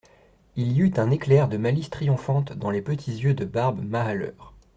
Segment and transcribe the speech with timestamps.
[0.55, 4.51] Il y eut un éclair de malice triomphante dans les petits yeux de Barbe Mahaleur.